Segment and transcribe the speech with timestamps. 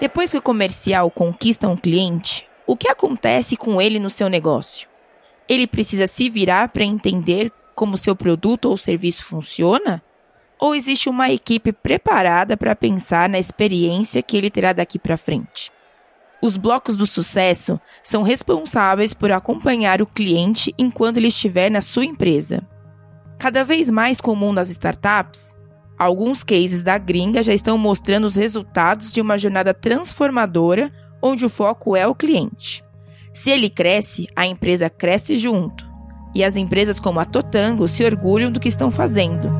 [0.00, 4.88] Depois que o comercial conquista um cliente, o que acontece com ele no seu negócio?
[5.48, 10.02] Ele precisa se virar para entender como seu produto ou serviço funciona?
[10.60, 15.72] Ou existe uma equipe preparada para pensar na experiência que ele terá daqui para frente?
[16.40, 22.04] Os blocos do sucesso são responsáveis por acompanhar o cliente enquanto ele estiver na sua
[22.04, 22.62] empresa.
[23.36, 25.56] Cada vez mais comum nas startups,
[25.98, 31.50] alguns cases da gringa já estão mostrando os resultados de uma jornada transformadora onde o
[31.50, 32.84] foco é o cliente.
[33.34, 35.88] Se ele cresce, a empresa cresce junto.
[36.34, 39.50] E as empresas como a Totango se orgulham do que estão fazendo.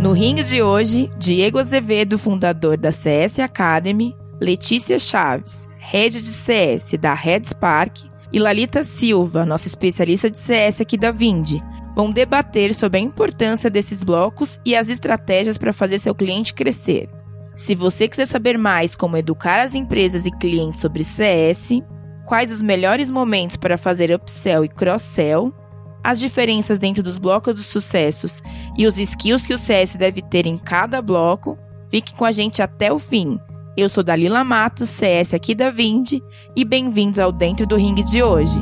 [0.00, 6.94] No ringue de hoje, Diego Azevedo, fundador da CS Academy, Letícia Chaves, head de CS
[7.00, 8.02] da Red Spark,
[8.34, 11.62] e Lalita Silva, nossa especialista de CS aqui da Vindi,
[11.94, 17.08] vão debater sobre a importância desses blocos e as estratégias para fazer seu cliente crescer.
[17.54, 21.80] Se você quiser saber mais como educar as empresas e clientes sobre CS,
[22.24, 25.54] quais os melhores momentos para fazer upsell e cross-sell,
[26.02, 28.42] as diferenças dentro dos blocos dos sucessos
[28.76, 31.56] e os skills que o CS deve ter em cada bloco,
[31.88, 33.38] fique com a gente até o fim.
[33.76, 36.22] Eu sou Dalila Matos, CS aqui da Vindi,
[36.54, 38.56] e bem-vindos ao Dentro do Ringue de hoje.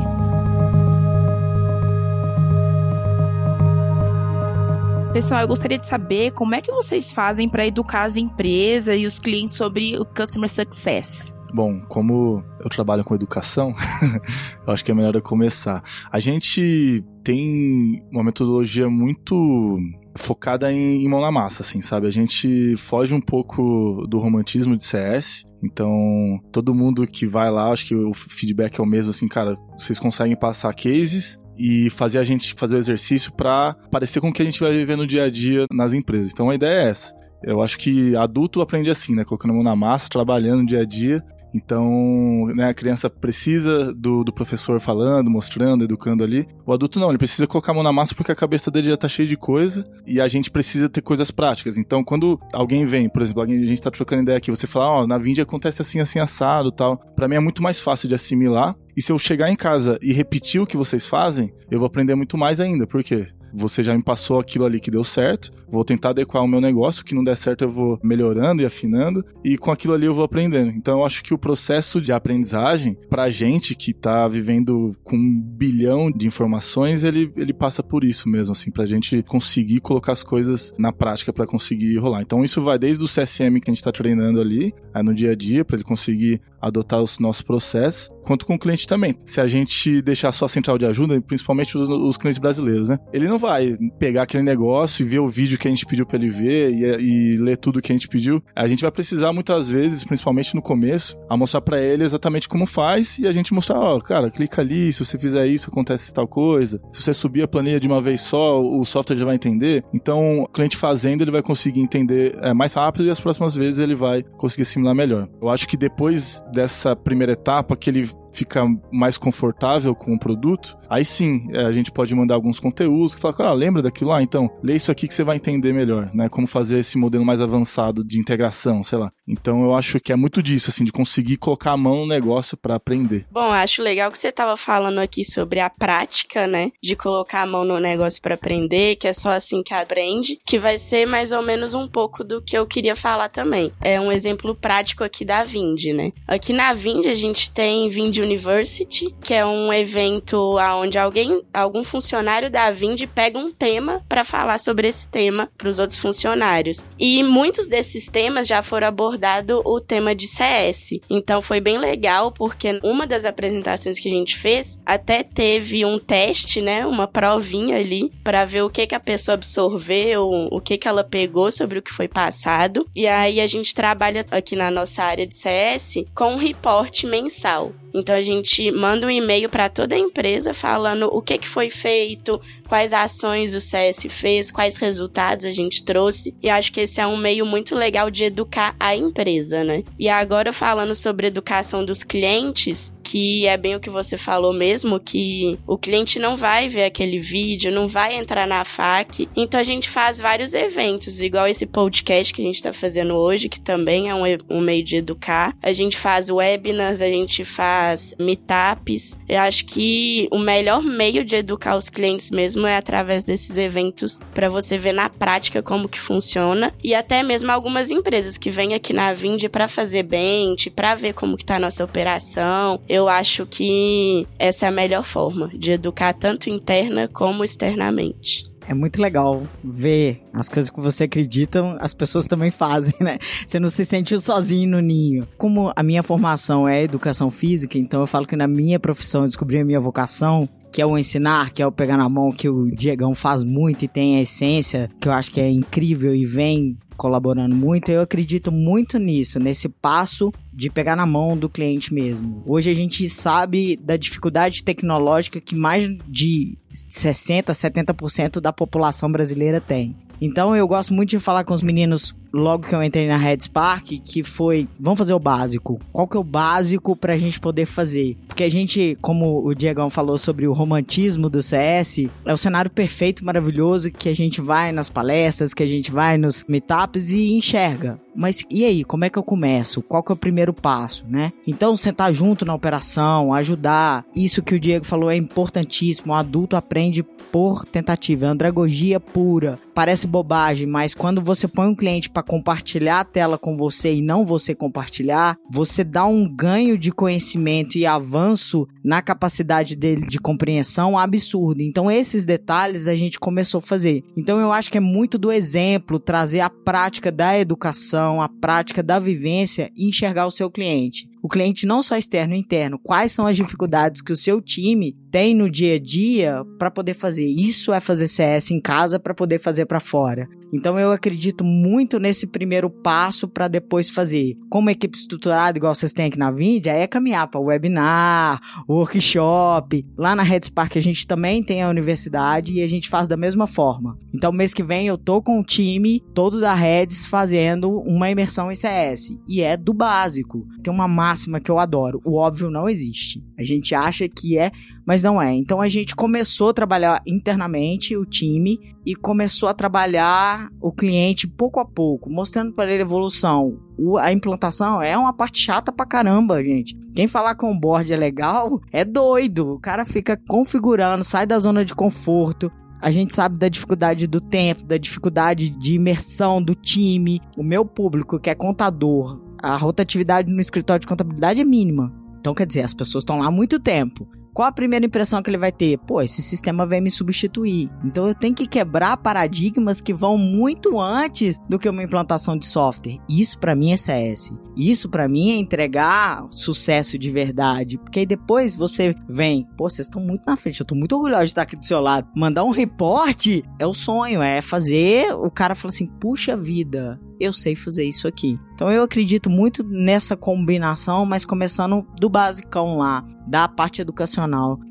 [5.12, 9.04] Pessoal, eu gostaria de saber como é que vocês fazem para educar as empresas e
[9.04, 11.34] os clientes sobre o Customer Success.
[11.52, 13.74] Bom, como eu trabalho com educação,
[14.66, 15.84] eu acho que é melhor eu começar.
[16.10, 19.78] A gente tem uma metodologia muito
[20.16, 22.06] focada em, em, mão na massa, assim, sabe?
[22.06, 25.44] A gente foge um pouco do romantismo de CS.
[25.62, 29.56] Então, todo mundo que vai lá, acho que o feedback é o mesmo, assim, cara,
[29.78, 34.32] vocês conseguem passar cases e fazer a gente fazer o exercício para parecer com o
[34.32, 36.32] que a gente vai viver no dia a dia nas empresas.
[36.32, 37.14] Então, a ideia é essa.
[37.44, 39.24] Eu acho que adulto aprende assim, né?
[39.24, 41.22] Colocando a mão na massa, trabalhando no dia a dia
[41.54, 46.46] então, né, a criança precisa do, do, professor falando, mostrando, educando ali.
[46.66, 48.96] O adulto não, ele precisa colocar a mão na massa porque a cabeça dele já
[48.96, 51.76] tá cheia de coisa e a gente precisa ter coisas práticas.
[51.76, 54.86] Então, quando alguém vem, por exemplo, alguém, a gente tá trocando ideia aqui, você fala,
[54.86, 56.96] ó, oh, na Vindy acontece assim, assim, assado tal.
[57.14, 58.74] Para mim é muito mais fácil de assimilar.
[58.96, 62.14] E se eu chegar em casa e repetir o que vocês fazem, eu vou aprender
[62.14, 62.86] muito mais ainda.
[62.86, 63.26] Por quê?
[63.52, 67.02] Você já me passou aquilo ali que deu certo, vou tentar adequar o meu negócio,
[67.02, 70.14] o que não der certo eu vou melhorando e afinando, e com aquilo ali eu
[70.14, 70.70] vou aprendendo.
[70.70, 75.40] Então eu acho que o processo de aprendizagem, pra gente que tá vivendo com um
[75.40, 80.22] bilhão de informações, ele, ele passa por isso mesmo, assim, pra gente conseguir colocar as
[80.22, 82.22] coisas na prática para conseguir rolar.
[82.22, 85.32] Então isso vai desde o CSM que a gente tá treinando ali, aí no dia
[85.32, 89.16] a dia, para ele conseguir adotar os nossos processos, quanto com o cliente também.
[89.24, 92.98] Se a gente deixar só a central de ajuda, principalmente os, os clientes brasileiros, né?
[93.12, 96.16] Ele não vai pegar aquele negócio e ver o vídeo que a gente pediu para
[96.16, 98.42] ele ver e, e, ler tudo que a gente pediu.
[98.54, 102.64] A gente vai precisar muitas vezes, principalmente no começo, a mostrar para ele exatamente como
[102.64, 106.28] faz e a gente mostrar, ó, cara, clica ali, se você fizer isso acontece tal
[106.28, 106.80] coisa.
[106.92, 109.84] Se você subir a planilha de uma vez só, o software já vai entender.
[109.92, 113.80] Então, o cliente fazendo, ele vai conseguir entender é, mais rápido e as próximas vezes
[113.80, 115.28] ele vai conseguir assimilar melhor.
[115.40, 120.76] Eu acho que depois dessa primeira etapa que ele fica mais confortável com o produto,
[120.88, 124.22] aí sim é, a gente pode mandar alguns conteúdos que fala, ah, lembra daquilo lá?
[124.22, 126.28] Então, lê isso aqui que você vai entender melhor, né?
[126.28, 129.12] Como fazer esse modelo mais avançado de integração, sei lá.
[129.26, 132.56] Então eu acho que é muito disso, assim, de conseguir colocar a mão no negócio
[132.56, 133.26] para aprender.
[133.30, 136.70] Bom, acho legal que você estava falando aqui sobre a prática, né?
[136.82, 140.58] De colocar a mão no negócio para aprender, que é só assim que aprende, que
[140.58, 143.72] vai ser mais ou menos um pouco do que eu queria falar também.
[143.80, 146.12] É um exemplo prático aqui da Vind, né?
[146.26, 151.84] Aqui na Vind a gente tem Vind University, que é um evento onde alguém, algum
[151.84, 156.84] funcionário da Vind pega um tema para falar sobre esse tema para os outros funcionários.
[156.98, 161.00] E muitos desses temas já foram abordado o tema de CS.
[161.08, 165.98] Então foi bem legal porque uma das apresentações que a gente fez até teve um
[165.98, 170.78] teste, né, uma provinha ali para ver o que que a pessoa absorveu, o que
[170.78, 172.86] que ela pegou sobre o que foi passado.
[172.94, 177.72] E aí a gente trabalha aqui na nossa área de CS com um reporte mensal.
[177.94, 181.68] Então a gente manda um e-mail para toda a empresa falando o que, que foi
[181.68, 186.34] feito, quais ações o CS fez, quais resultados a gente trouxe.
[186.42, 189.82] E acho que esse é um meio muito legal de educar a empresa, né?
[189.98, 194.98] E agora falando sobre educação dos clientes, que é bem o que você falou mesmo,
[194.98, 199.28] que o cliente não vai ver aquele vídeo, não vai entrar na FAQ.
[199.36, 203.50] Então a gente faz vários eventos, igual esse podcast que a gente está fazendo hoje,
[203.50, 205.54] que também é um, um meio de educar.
[205.62, 209.18] A gente faz webinars, a gente faz meetups.
[209.28, 214.18] Eu acho que o melhor meio de educar os clientes mesmo é através desses eventos
[214.32, 218.72] para você ver na prática como que funciona e até mesmo algumas empresas que vêm
[218.72, 222.80] aqui na Vind para fazer bench, para ver como que tá a nossa operação.
[222.88, 228.50] Eu acho que essa é a melhor forma de educar tanto interna como externamente.
[228.68, 233.18] É muito legal ver as coisas que você acredita, as pessoas também fazem, né?
[233.46, 235.26] Você não se sentiu sozinho no ninho.
[235.36, 239.26] Como a minha formação é educação física, então eu falo que na minha profissão eu
[239.26, 242.48] descobri a minha vocação, que é o ensinar, que é o pegar na mão, que
[242.48, 246.24] o Diegão faz muito e tem a essência, que eu acho que é incrível e
[246.24, 251.92] vem colaborando muito, eu acredito muito nisso, nesse passo de pegar na mão do cliente
[251.92, 252.44] mesmo.
[252.46, 259.60] Hoje a gente sabe da dificuldade tecnológica que mais de 60, 70% da população brasileira
[259.60, 259.96] tem.
[260.20, 263.40] Então eu gosto muito de falar com os meninos logo que eu entrei na Red
[263.40, 265.80] Spark, que foi, vamos fazer o básico.
[265.92, 268.16] Qual que é o básico pra gente poder fazer?
[268.26, 272.70] Porque a gente, como o Diegão falou sobre o romantismo do CS, é o cenário
[272.70, 277.32] perfeito, maravilhoso que a gente vai nas palestras, que a gente vai nos meetups e
[277.32, 277.98] enxerga.
[278.14, 279.82] Mas e aí, como é que eu começo?
[279.82, 281.32] Qual que é o primeiro passo, né?
[281.46, 284.04] Então, sentar junto na operação, ajudar.
[284.14, 286.12] Isso que o Diego falou é importantíssimo.
[286.12, 289.58] O adulto aprende por tentativa, é andragogia pura.
[289.74, 294.02] Parece bobagem, mas quando você põe um cliente para compartilhar a tela com você e
[294.02, 300.18] não você compartilhar, você dá um ganho de conhecimento e avanço na capacidade dele de
[300.18, 301.62] compreensão absurdo.
[301.62, 304.02] Então, esses detalhes a gente começou a fazer.
[304.14, 306.81] Então, eu acho que é muito do exemplo trazer a prática
[307.12, 311.96] da educação a prática da vivência e enxergar o seu cliente o cliente não só
[311.96, 316.42] externo, interno, quais são as dificuldades que o seu time tem no dia a dia
[316.58, 317.26] para poder fazer.
[317.26, 320.26] Isso é fazer CS em casa para poder fazer para fora.
[320.52, 324.34] Então eu acredito muito nesse primeiro passo para depois fazer.
[324.50, 329.86] Como equipe estruturada, igual vocês têm aqui na Vind, aí é caminhar para webinar, workshop.
[329.96, 333.16] Lá na Red Spark a gente também tem a universidade e a gente faz da
[333.16, 333.96] mesma forma.
[334.14, 338.52] Então mês que vem eu tô com o time todo da Reds fazendo uma imersão
[338.52, 340.46] em CS e é do básico.
[340.62, 342.00] Tem uma máxima que eu adoro.
[342.04, 343.22] O óbvio não existe.
[343.38, 344.50] A gente acha que é,
[344.86, 345.34] mas não é.
[345.34, 351.28] Então a gente começou a trabalhar internamente o time e começou a trabalhar o cliente
[351.28, 353.58] pouco a pouco, mostrando para ele a evolução.
[353.78, 356.76] O, a implantação é uma parte chata pra caramba, gente.
[356.94, 359.52] Quem falar com o board é legal é doido.
[359.54, 362.50] O cara fica configurando, sai da zona de conforto.
[362.80, 367.20] A gente sabe da dificuldade do tempo, da dificuldade de imersão do time.
[367.36, 371.92] O meu público, que é contador, a rotatividade no escritório de contabilidade é mínima.
[372.20, 374.06] Então, quer dizer, as pessoas estão lá há muito tempo.
[374.34, 375.78] Qual a primeira impressão que ele vai ter?
[375.78, 377.70] Pô, esse sistema vai me substituir.
[377.84, 382.46] Então eu tenho que quebrar paradigmas que vão muito antes do que uma implantação de
[382.46, 382.98] software.
[383.06, 384.32] Isso para mim é CS.
[384.56, 387.76] Isso para mim é entregar sucesso de verdade.
[387.76, 391.24] Porque aí depois você vem, pô, vocês estão muito na frente, eu tô muito orgulhoso
[391.24, 392.08] de estar aqui do seu lado.
[392.16, 397.32] Mandar um reporte é o sonho, é fazer o cara falar assim: puxa vida, eu
[397.32, 398.38] sei fazer isso aqui.
[398.54, 404.21] Então eu acredito muito nessa combinação, mas começando do basicão lá, da parte educacional.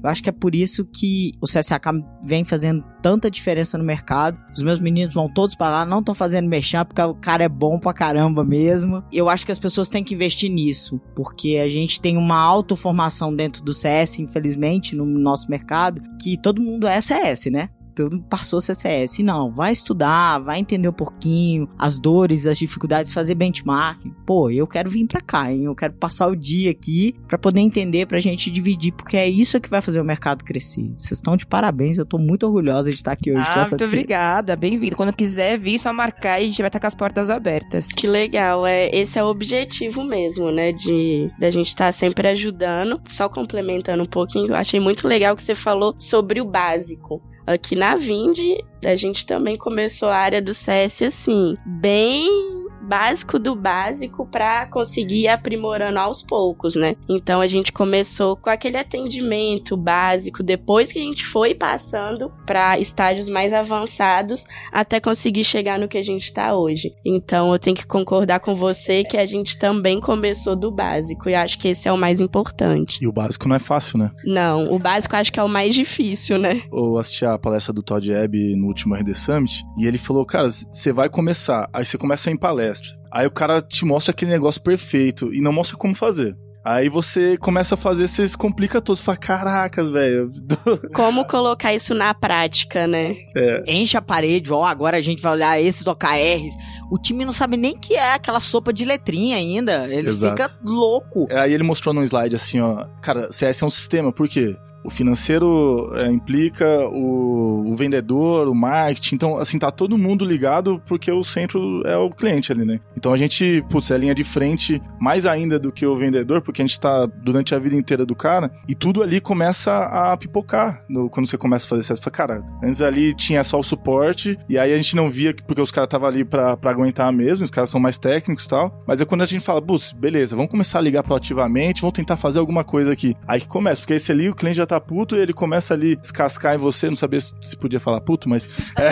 [0.03, 4.37] Eu acho que é por isso que o CSAK vem fazendo tanta diferença no mercado.
[4.55, 7.49] Os meus meninos vão todos para lá, não estão fazendo merchan porque o cara é
[7.49, 9.03] bom pra caramba mesmo.
[9.11, 13.35] Eu acho que as pessoas têm que investir nisso, porque a gente tem uma autoformação
[13.35, 17.69] dentro do CS, infelizmente, no nosso mercado, que todo mundo é CS, né?
[17.93, 19.19] Tudo passou CCS.
[19.19, 24.05] Não, vai estudar, vai entender um pouquinho as dores, as dificuldades, fazer benchmark.
[24.25, 25.65] Pô, eu quero vir pra cá, hein?
[25.65, 29.59] Eu quero passar o dia aqui para poder entender, pra gente dividir, porque é isso
[29.59, 30.91] que vai fazer o mercado crescer.
[30.95, 33.69] Vocês estão de parabéns, eu tô muito orgulhosa de estar aqui hoje ah, com essa
[33.71, 34.95] Muito obrigada, bem-vindo.
[34.95, 37.87] Quando quiser vir, só marcar e a gente vai estar com as portas abertas.
[37.87, 40.71] Que legal, é, esse é o objetivo mesmo, né?
[40.71, 43.01] De da gente estar tá sempre ajudando.
[43.05, 47.21] Só complementando um pouquinho, eu achei muito legal que você falou sobre o básico.
[47.53, 48.37] Aqui na Vind,
[48.83, 55.21] a gente também começou a área do CS assim, bem básico do básico para conseguir
[55.21, 56.97] ir aprimorando aos poucos, né?
[57.07, 62.77] Então a gente começou com aquele atendimento básico, depois que a gente foi passando para
[62.79, 66.91] estágios mais avançados até conseguir chegar no que a gente está hoje.
[67.05, 71.35] Então eu tenho que concordar com você que a gente também começou do básico e
[71.35, 72.99] acho que esse é o mais importante.
[73.01, 74.11] E o básico não é fácil, né?
[74.25, 76.61] Não, o básico acho que é o mais difícil, né?
[76.69, 80.49] Eu assisti a palestra do Todd Ebb no último RD Summit e ele falou, cara,
[80.49, 82.80] você vai começar, aí você começa em palestra
[83.11, 86.35] Aí o cara te mostra aquele negócio perfeito e não mostra como fazer.
[86.63, 88.95] Aí você começa a fazer, você se complica todo.
[88.95, 90.31] Você fala, caracas, velho.
[90.93, 93.15] Como colocar isso na prática, né?
[93.35, 93.63] É.
[93.65, 96.55] Enche a parede, ó, agora a gente vai olhar esses OKRs.
[96.91, 99.87] O time não sabe nem que é aquela sopa de letrinha ainda.
[99.87, 101.27] Eles ficam louco.
[101.31, 102.85] Aí ele mostrou num slide assim, ó.
[103.01, 104.55] Cara, CS é um sistema, por quê?
[104.83, 109.15] O financeiro é, implica o, o, vendedor, o marketing.
[109.15, 112.79] Então, assim, tá todo mundo ligado porque o centro é o cliente ali, né?
[112.95, 116.41] Então a gente, putz, é a linha de frente mais ainda do que o vendedor,
[116.41, 120.15] porque a gente tá durante a vida inteira do cara e tudo ali começa a
[120.17, 121.95] pipocar no, quando você começa a fazer isso.
[121.95, 125.35] Você fala, cara, antes ali tinha só o suporte e aí a gente não via
[125.45, 128.83] porque os caras estavam ali pra aguentar mesmo, os caras são mais técnicos e tal.
[128.87, 132.17] Mas é quando a gente fala, putz, beleza, vamos começar a ligar proativamente, vamos tentar
[132.17, 133.15] fazer alguma coisa aqui.
[133.27, 135.95] Aí que começa, porque esse ali o cliente já tá puto e ele começa ali
[135.95, 138.47] descascar em você, não sabia se podia falar puto, mas
[138.77, 138.91] é,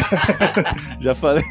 [0.99, 1.43] já falei.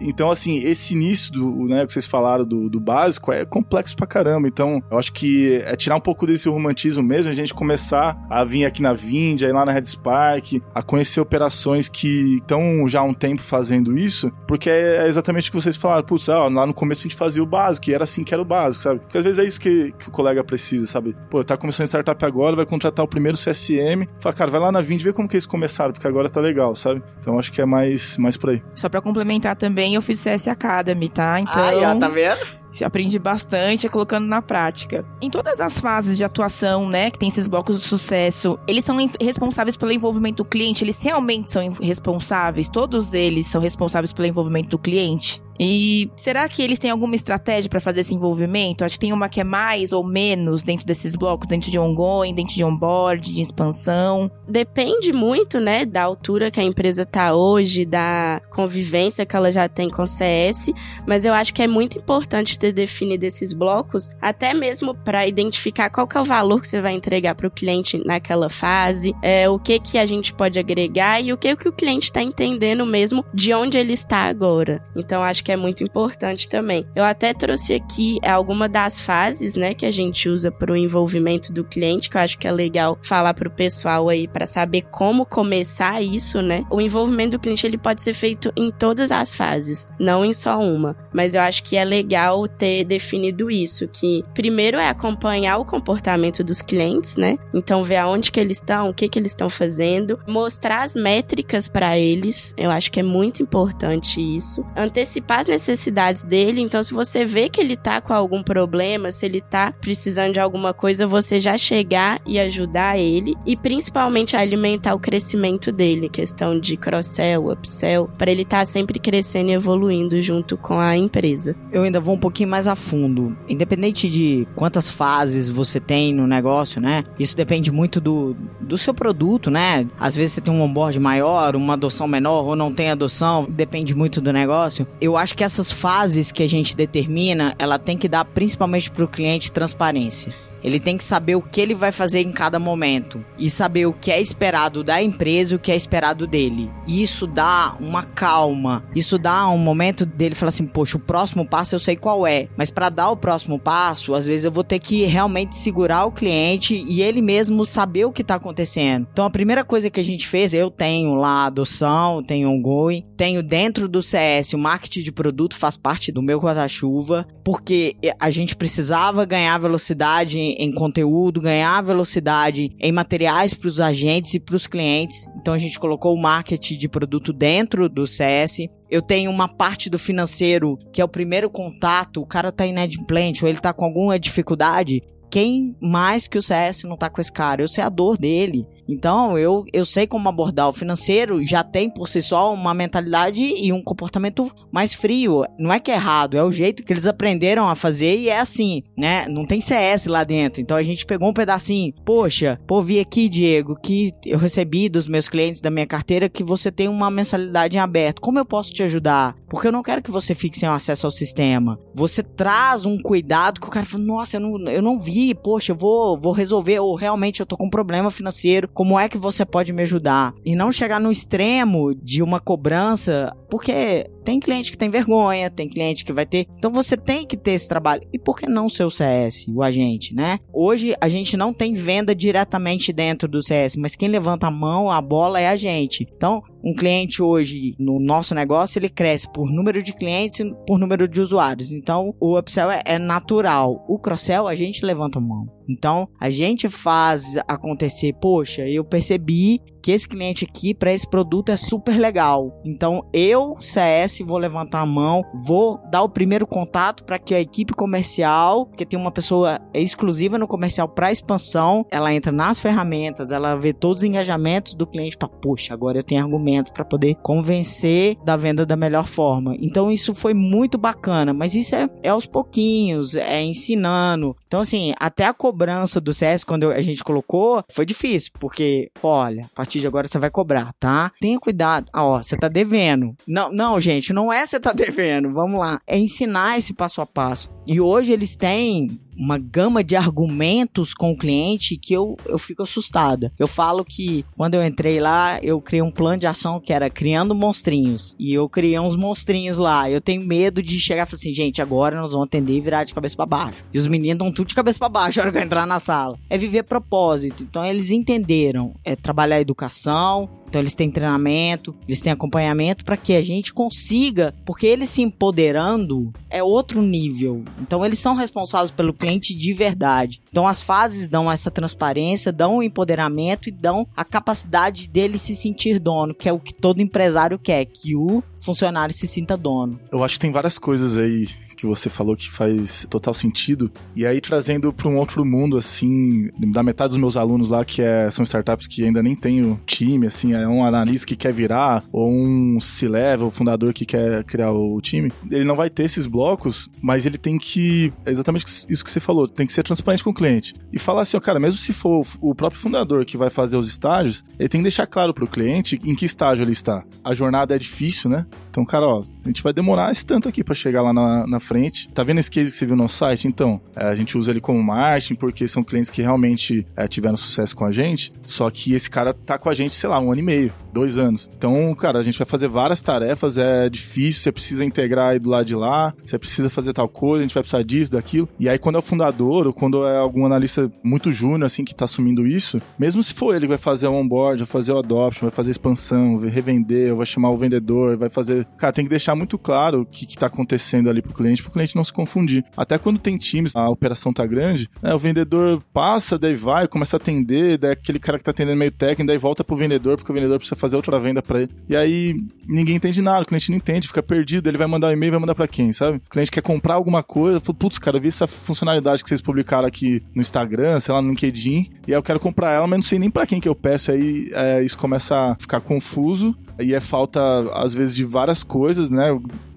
[0.00, 4.06] Então, assim, esse início do, né, que vocês falaram do, do, básico é complexo pra
[4.06, 4.46] caramba.
[4.46, 8.44] Então, eu acho que é tirar um pouco desse romantismo mesmo, a gente começar a
[8.44, 13.00] vir aqui na Vindia, ir lá na Red Spark, a conhecer operações que estão já
[13.00, 16.04] há um tempo fazendo isso, porque é exatamente o que vocês falaram.
[16.04, 18.44] Putz, lá no começo a gente fazia o básico, e era assim que era o
[18.44, 19.00] básico, sabe?
[19.00, 21.16] Porque às vezes é isso que, que o colega precisa, sabe?
[21.28, 24.72] Pô, tá começando startup agora, vai contratar o primeiro CSM CM, fala, cara, vai lá
[24.72, 27.02] na Vind e vê como que eles começaram, porque agora tá legal, sabe?
[27.18, 28.62] Então acho que é mais, mais por aí.
[28.74, 31.40] Só pra complementar também, eu fiz CS Academy, tá?
[31.40, 31.62] Então.
[31.62, 32.64] Ah, já, tá vendo?
[32.82, 35.04] aprendi bastante colocando na prática.
[35.20, 38.96] Em todas as fases de atuação, né, que tem esses blocos de sucesso, eles são
[39.20, 44.70] responsáveis pelo envolvimento do cliente, eles realmente são responsáveis, todos eles são responsáveis pelo envolvimento
[44.70, 45.44] do cliente.
[45.58, 48.84] E será que eles têm alguma estratégia para fazer esse envolvimento?
[48.84, 52.34] Acho que tem uma que é mais ou menos dentro desses blocos, dentro de ongoing,
[52.34, 54.30] dentro de onboard, de expansão.
[54.48, 59.68] Depende muito, né, da altura que a empresa tá hoje, da convivência que ela já
[59.68, 60.72] tem com o CS,
[61.06, 65.90] mas eu acho que é muito importante ter definido esses blocos, até mesmo para identificar
[65.90, 69.48] qual que é o valor que você vai entregar para o cliente naquela fase, é,
[69.48, 72.84] o que que a gente pode agregar e o que que o cliente está entendendo
[72.84, 74.82] mesmo de onde ele está agora.
[74.96, 76.86] Então acho que é muito importante também.
[76.96, 81.52] Eu até trouxe aqui alguma das fases, né, que a gente usa para o envolvimento
[81.52, 84.82] do cliente, que eu acho que é legal falar para o pessoal aí para saber
[84.90, 86.64] como começar isso, né?
[86.70, 90.58] O envolvimento do cliente ele pode ser feito em todas as fases, não em só
[90.58, 90.96] uma.
[91.12, 96.42] Mas eu acho que é legal ter definido isso, que primeiro é acompanhar o comportamento
[96.42, 97.38] dos clientes, né?
[97.52, 101.68] Então ver aonde que eles estão, o que que eles estão fazendo, mostrar as métricas
[101.68, 102.54] para eles.
[102.56, 104.64] Eu acho que é muito importante isso.
[104.76, 106.60] Antecipar as necessidades dele.
[106.60, 110.40] Então, se você vê que ele tá com algum problema, se ele tá precisando de
[110.40, 113.34] alguma coisa, você já chegar e ajudar ele.
[113.44, 118.98] E principalmente alimentar o crescimento dele, questão de cross-sell, upsell, para ele estar tá sempre
[118.98, 121.56] crescendo e evoluindo junto com a empresa.
[121.72, 123.36] Eu ainda vou um pouquinho mais a fundo.
[123.48, 127.04] Independente de quantas fases você tem no negócio, né?
[127.18, 129.86] Isso depende muito do, do seu produto, né?
[129.98, 133.94] Às vezes você tem um onboard maior, uma adoção menor ou não tem adoção, depende
[133.94, 134.86] muito do negócio.
[135.00, 139.04] Eu acho que essas fases que a gente determina, ela tem que dar principalmente para
[139.04, 140.34] o cliente transparência.
[140.64, 143.92] Ele tem que saber o que ele vai fazer em cada momento e saber o
[143.92, 146.70] que é esperado da empresa e o que é esperado dele.
[146.86, 148.82] E isso dá uma calma.
[148.94, 152.48] Isso dá um momento dele falar assim: "Poxa, o próximo passo eu sei qual é".
[152.56, 156.12] Mas para dar o próximo passo, às vezes eu vou ter que realmente segurar o
[156.12, 159.06] cliente e ele mesmo saber o que tá acontecendo.
[159.12, 163.42] Então a primeira coisa que a gente fez, eu tenho lá adoção, tenho ongoing, tenho
[163.42, 168.56] dentro do CS o marketing de produto faz parte do meu guarda-chuva, porque a gente
[168.56, 174.66] precisava ganhar velocidade em conteúdo, ganhar velocidade em materiais para os agentes e para os
[174.66, 175.26] clientes.
[175.36, 178.68] Então a gente colocou o marketing de produto dentro do CS.
[178.90, 183.44] Eu tenho uma parte do financeiro que é o primeiro contato, o cara tá inadimplente
[183.44, 185.02] ou ele tá com alguma dificuldade.
[185.30, 187.62] Quem mais que o CS não tá com esse cara?
[187.62, 188.66] Eu sei a dor dele.
[188.88, 193.42] Então, eu, eu sei como abordar o financeiro, já tem por si só uma mentalidade
[193.42, 195.44] e um comportamento mais frio.
[195.58, 198.40] Não é que é errado, é o jeito que eles aprenderam a fazer e é
[198.40, 199.26] assim, né?
[199.28, 200.60] Não tem CS lá dentro.
[200.60, 201.92] Então a gente pegou um pedacinho.
[202.04, 206.44] Poxa, pô, vi aqui, Diego, que eu recebi dos meus clientes da minha carteira que
[206.44, 208.20] você tem uma mensalidade em aberto.
[208.20, 209.36] Como eu posso te ajudar?
[209.48, 211.78] Porque eu não quero que você fique sem acesso ao sistema.
[211.94, 215.72] Você traz um cuidado que o cara fala, nossa, eu não, eu não vi, poxa,
[215.72, 219.16] eu vou, vou resolver, ou realmente eu tô com um problema financeiro como é que
[219.16, 220.34] você pode me ajudar?
[220.44, 225.68] E não chegar no extremo de uma cobrança, porque Tem cliente que tem vergonha, tem
[225.68, 226.46] cliente que vai ter.
[226.56, 228.02] Então você tem que ter esse trabalho.
[228.12, 230.38] E por que não ser o CS, o agente, né?
[230.52, 234.90] Hoje a gente não tem venda diretamente dentro do CS, mas quem levanta a mão,
[234.90, 236.06] a bola é a gente.
[236.16, 240.78] Então, um cliente hoje no nosso negócio, ele cresce por número de clientes e por
[240.78, 241.72] número de usuários.
[241.72, 243.84] Então, o upsell é, é natural.
[243.88, 245.46] O cross-sell a gente levanta a mão.
[245.68, 251.50] Então, a gente faz acontecer, poxa, eu percebi que esse cliente aqui para esse produto
[251.50, 252.58] é super legal.
[252.64, 257.40] Então, eu, CS, vou levantar a mão, vou dar o primeiro contato para que a
[257.40, 263.30] equipe comercial, que tem uma pessoa exclusiva no comercial para expansão, ela entra nas ferramentas,
[263.30, 267.16] ela vê todos os engajamentos do cliente para, poxa, agora eu tenho argumentos para poder
[267.16, 269.54] convencer da venda da melhor forma.
[269.60, 274.34] Então, isso foi muito bacana, mas isso é, é aos pouquinhos, é ensinando.
[274.46, 279.44] Então, assim, até a cobrança do CS, quando a gente colocou, foi difícil, porque, olha,
[279.44, 281.12] a partir de agora você vai cobrar, tá?
[281.20, 281.90] Tenha cuidado.
[281.92, 283.14] Ah, ó, você tá devendo.
[283.26, 285.32] Não, não, gente, não é você tá devendo.
[285.32, 285.80] Vamos lá.
[285.86, 287.53] É ensinar esse passo a passo.
[287.66, 292.62] E hoje eles têm uma gama de argumentos com o cliente que eu, eu fico
[292.62, 293.32] assustada.
[293.38, 296.90] Eu falo que quando eu entrei lá, eu criei um plano de ação que era
[296.90, 298.14] criando monstrinhos.
[298.18, 299.90] E eu criei uns monstrinhos lá.
[299.90, 302.84] Eu tenho medo de chegar e falar assim, gente, agora nós vamos atender e virar
[302.84, 303.64] de cabeça para baixo.
[303.72, 305.78] E os meninos estão tudo de cabeça para baixo na hora que eu entrar na
[305.78, 306.18] sala.
[306.28, 307.42] É viver propósito.
[307.42, 308.74] Então eles entenderam.
[308.84, 313.52] É trabalhar a educação, então eles têm treinamento, eles têm acompanhamento para que a gente
[313.52, 317.42] consiga, porque eles se empoderando é outro nível.
[317.60, 320.22] Então eles são responsáveis pelo cliente de verdade.
[320.28, 325.34] Então as fases dão essa transparência, dão o empoderamento e dão a capacidade dele se
[325.34, 329.80] sentir dono, que é o que todo empresário quer, que o funcionário se sinta dono.
[329.90, 333.70] Eu acho que tem várias coisas aí que você falou que faz total sentido.
[333.94, 337.82] E aí trazendo para um outro mundo assim, da metade dos meus alunos lá que
[337.82, 341.32] é, são startups que ainda nem tem o time, assim, é um analista que quer
[341.32, 346.06] virar ou um C-level, fundador que quer criar o time, ele não vai ter esses
[346.06, 350.02] blocos, mas ele tem que é exatamente isso que você falou, tem que ser transparente
[350.02, 353.16] com o cliente e falar assim, ó, cara, mesmo se for o próprio fundador que
[353.16, 356.42] vai fazer os estágios, ele tem que deixar claro para o cliente em que estágio
[356.42, 356.84] ele está.
[357.02, 358.26] A jornada é difícil, né?
[358.50, 361.40] Então, cara, ó, a gente vai demorar esse tanto aqui para chegar lá na, na
[361.44, 361.88] frente.
[361.88, 363.28] Tá vendo esse case que você viu no site?
[363.28, 367.16] Então, é, a gente usa ele como marketing porque são clientes que realmente é, tiveram
[367.16, 368.12] sucesso com a gente.
[368.22, 370.98] Só que esse cara tá com a gente, sei lá, um ano e meio, dois
[370.98, 371.30] anos.
[371.36, 375.28] Então, cara, a gente vai fazer várias tarefas, é difícil, você precisa integrar aí do
[375.28, 378.28] lado de lá, você precisa fazer tal coisa, a gente vai precisar disso, daquilo.
[378.38, 381.74] E aí, quando é o fundador ou quando é algum analista muito júnior, assim, que
[381.74, 384.78] tá assumindo isso, mesmo se for ele que vai fazer o onboard, vai fazer o
[384.78, 388.46] adoption, vai fazer a expansão, vai revender, vai chamar o vendedor, vai fazer.
[388.56, 391.52] Cara, tem que deixar muito claro o que, que tá acontecendo ali pro cliente, pro
[391.52, 392.44] cliente não se confundir.
[392.56, 396.96] Até quando tem times, a operação tá grande, né, o vendedor passa, daí vai, começa
[396.96, 400.10] a atender, daí aquele cara que tá atendendo meio técnico, daí volta pro vendedor, porque
[400.10, 401.50] o vendedor precisa fazer outra venda para ele.
[401.68, 402.14] E aí
[402.46, 405.20] ninguém entende nada, o cliente não entende, fica perdido, ele vai mandar um e-mail, vai
[405.20, 405.98] mandar para quem, sabe?
[405.98, 409.20] O cliente quer comprar alguma coisa, fala, putz, cara, eu vi essa funcionalidade que vocês
[409.20, 412.78] publicaram aqui no Instagram, sei lá, no LinkedIn, e aí eu quero comprar ela, mas
[412.78, 416.36] não sei nem para quem que eu peço, aí é, isso começa a ficar confuso,
[416.58, 417.20] e é falta,
[417.52, 419.08] às vezes, de várias coisas, né?